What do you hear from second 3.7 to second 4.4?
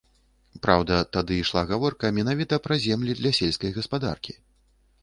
гаспадаркі.